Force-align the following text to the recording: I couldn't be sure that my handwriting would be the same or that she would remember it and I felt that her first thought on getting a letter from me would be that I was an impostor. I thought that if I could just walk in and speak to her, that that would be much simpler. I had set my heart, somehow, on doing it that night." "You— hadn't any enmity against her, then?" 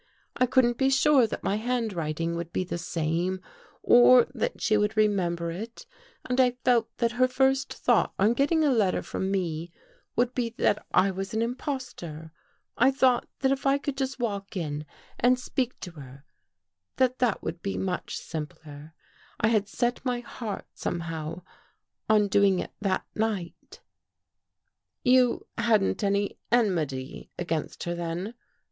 I 0.35 0.47
couldn't 0.47 0.79
be 0.79 0.89
sure 0.89 1.27
that 1.27 1.43
my 1.43 1.57
handwriting 1.57 2.35
would 2.35 2.51
be 2.51 2.63
the 2.63 2.79
same 2.79 3.39
or 3.83 4.25
that 4.33 4.59
she 4.59 4.75
would 4.75 4.97
remember 4.97 5.51
it 5.51 5.85
and 6.25 6.41
I 6.41 6.55
felt 6.65 6.89
that 6.97 7.11
her 7.11 7.27
first 7.27 7.71
thought 7.71 8.11
on 8.17 8.33
getting 8.33 8.63
a 8.63 8.71
letter 8.71 9.03
from 9.03 9.29
me 9.29 9.69
would 10.15 10.33
be 10.33 10.55
that 10.57 10.83
I 10.91 11.11
was 11.11 11.35
an 11.35 11.43
impostor. 11.43 12.31
I 12.75 12.89
thought 12.89 13.27
that 13.41 13.51
if 13.51 13.67
I 13.67 13.77
could 13.77 13.95
just 13.95 14.17
walk 14.17 14.57
in 14.57 14.87
and 15.19 15.37
speak 15.37 15.79
to 15.81 15.91
her, 15.91 16.25
that 16.95 17.19
that 17.19 17.43
would 17.43 17.61
be 17.61 17.77
much 17.77 18.17
simpler. 18.17 18.95
I 19.39 19.49
had 19.49 19.67
set 19.67 20.03
my 20.03 20.21
heart, 20.21 20.65
somehow, 20.73 21.43
on 22.09 22.27
doing 22.27 22.57
it 22.57 22.71
that 22.81 23.05
night." 23.13 23.81
"You— 25.03 25.45
hadn't 25.59 26.03
any 26.03 26.39
enmity 26.51 27.29
against 27.37 27.83
her, 27.83 27.93
then?" 27.93 28.33